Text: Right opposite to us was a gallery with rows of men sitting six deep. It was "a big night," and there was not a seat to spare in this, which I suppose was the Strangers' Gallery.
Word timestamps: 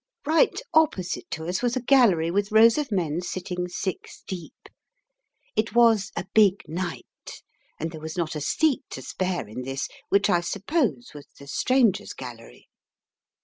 Right 0.25 0.59
opposite 0.73 1.29
to 1.29 1.45
us 1.47 1.61
was 1.61 1.75
a 1.75 1.79
gallery 1.79 2.31
with 2.31 2.51
rows 2.51 2.79
of 2.79 2.91
men 2.91 3.21
sitting 3.21 3.67
six 3.67 4.23
deep. 4.27 4.67
It 5.55 5.75
was 5.75 6.11
"a 6.15 6.25
big 6.33 6.63
night," 6.67 7.43
and 7.79 7.91
there 7.91 8.01
was 8.01 8.17
not 8.17 8.35
a 8.35 8.41
seat 8.41 8.81
to 8.89 9.03
spare 9.03 9.47
in 9.47 9.61
this, 9.61 9.87
which 10.09 10.27
I 10.27 10.41
suppose 10.41 11.11
was 11.13 11.27
the 11.37 11.45
Strangers' 11.45 12.13
Gallery. 12.13 12.67